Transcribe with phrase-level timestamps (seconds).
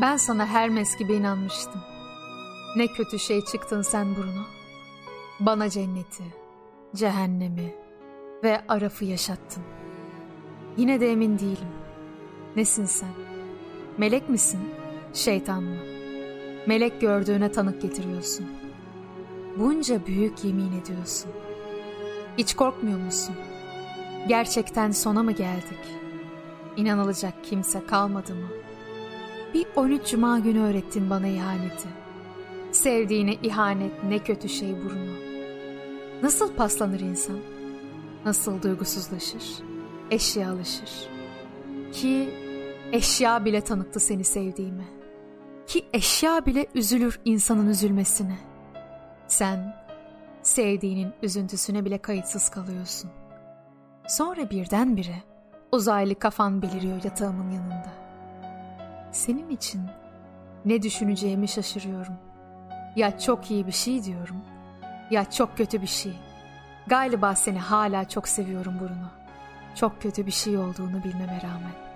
[0.00, 1.80] Ben sana Hermes gibi inanmıştım.
[2.76, 4.42] Ne kötü şey çıktın sen Bruno.
[5.40, 6.24] Bana cenneti,
[6.94, 7.74] cehennemi
[8.42, 9.62] ve Araf'ı yaşattın.
[10.76, 11.68] Yine de emin değilim.
[12.56, 13.12] Nesin sen?
[13.98, 14.60] Melek misin?
[15.14, 15.76] Şeytan mı?
[16.66, 18.46] Melek gördüğüne tanık getiriyorsun.
[19.58, 21.30] Bunca büyük yemin ediyorsun.
[22.38, 23.34] Hiç korkmuyor musun?
[24.28, 25.78] Gerçekten sona mı geldik?
[26.76, 28.48] İnanılacak kimse kalmadı mı?
[29.54, 31.88] Bir 13 cuma günü öğrettin bana ihaneti.
[32.72, 35.12] Sevdiğine ihanet ne kötü şey Bruno.
[36.22, 37.38] Nasıl paslanır insan?
[38.24, 39.42] Nasıl duygusuzlaşır?
[40.10, 41.08] Eşyalaşır.
[41.92, 42.30] Ki
[42.92, 44.84] eşya bile tanıktı seni sevdiğime.
[45.66, 48.38] Ki eşya bile üzülür insanın üzülmesine.
[49.26, 49.76] Sen
[50.42, 53.10] sevdiğinin üzüntüsüne bile kayıtsız kalıyorsun.
[54.08, 55.22] Sonra birdenbire
[55.72, 58.01] uzaylı kafan beliriyor yatağımın yanında.
[59.12, 59.82] Senin için
[60.64, 62.14] ne düşüneceğimi şaşırıyorum.
[62.96, 64.36] Ya çok iyi bir şey diyorum
[65.10, 66.12] ya çok kötü bir şey.
[66.86, 69.08] Galiba seni hala çok seviyorum Bruno.
[69.74, 71.91] Çok kötü bir şey olduğunu bilmeme rağmen.